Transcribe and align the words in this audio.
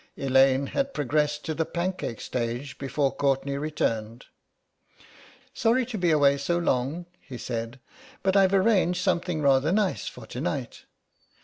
Elaine 0.17 0.65
had 0.65 0.95
progressed 0.95 1.45
to 1.45 1.53
the 1.53 1.63
pancake 1.63 2.19
stage 2.21 2.79
before 2.79 3.11
Courtenay 3.15 3.57
returned. 3.57 4.25
"Sorry 5.53 5.85
to 5.85 5.97
be 5.99 6.09
away 6.09 6.39
so 6.39 6.57
long," 6.57 7.05
he 7.19 7.37
said, 7.37 7.79
"but 8.23 8.35
I've 8.35 8.51
arranged 8.55 8.99
something 9.03 9.43
rather 9.43 9.71
nice 9.71 10.07
for 10.07 10.25
to 10.25 10.41
night. 10.41 10.85